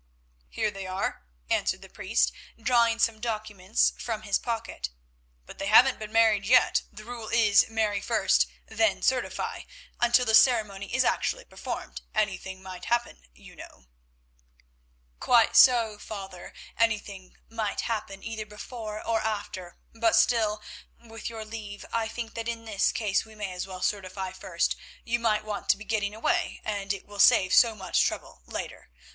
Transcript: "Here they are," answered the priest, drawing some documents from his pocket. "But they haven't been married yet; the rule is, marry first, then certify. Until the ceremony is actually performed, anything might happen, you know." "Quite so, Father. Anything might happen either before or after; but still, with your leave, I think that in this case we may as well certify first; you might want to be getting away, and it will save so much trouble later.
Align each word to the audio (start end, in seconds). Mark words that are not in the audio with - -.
"Here 0.49 0.71
they 0.71 0.87
are," 0.87 1.27
answered 1.47 1.83
the 1.83 1.87
priest, 1.87 2.31
drawing 2.59 2.97
some 2.97 3.19
documents 3.21 3.93
from 3.99 4.23
his 4.23 4.39
pocket. 4.39 4.89
"But 5.45 5.59
they 5.59 5.67
haven't 5.67 5.99
been 5.99 6.11
married 6.11 6.47
yet; 6.47 6.81
the 6.91 7.03
rule 7.05 7.27
is, 7.29 7.69
marry 7.69 8.01
first, 8.01 8.47
then 8.65 9.03
certify. 9.03 9.61
Until 9.99 10.25
the 10.25 10.33
ceremony 10.33 10.91
is 10.95 11.03
actually 11.05 11.45
performed, 11.45 12.01
anything 12.15 12.63
might 12.63 12.85
happen, 12.85 13.21
you 13.35 13.55
know." 13.55 13.85
"Quite 15.19 15.55
so, 15.55 15.99
Father. 15.99 16.51
Anything 16.79 17.37
might 17.47 17.81
happen 17.81 18.23
either 18.23 18.47
before 18.47 19.05
or 19.05 19.21
after; 19.21 19.77
but 19.93 20.15
still, 20.15 20.63
with 20.97 21.29
your 21.29 21.45
leave, 21.45 21.85
I 21.93 22.07
think 22.07 22.33
that 22.33 22.47
in 22.49 22.65
this 22.65 22.91
case 22.91 23.23
we 23.23 23.35
may 23.35 23.51
as 23.53 23.67
well 23.67 23.83
certify 23.83 24.31
first; 24.31 24.75
you 25.03 25.19
might 25.19 25.45
want 25.45 25.69
to 25.69 25.77
be 25.77 25.85
getting 25.85 26.15
away, 26.15 26.59
and 26.65 26.91
it 26.91 27.05
will 27.05 27.19
save 27.19 27.53
so 27.53 27.75
much 27.75 28.01
trouble 28.03 28.41
later. 28.47 28.89